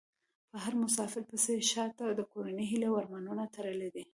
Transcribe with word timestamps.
په 0.51 0.57
هر 0.63 0.73
مسافر 0.83 1.23
پسې 1.29 1.53
شا 1.71 1.85
ته 1.97 2.05
د 2.11 2.21
کورنۍ 2.33 2.65
هيلې 2.71 2.87
او 2.89 2.95
ارمانونه 3.01 3.43
تړلي 3.55 3.89
دي. 3.95 4.03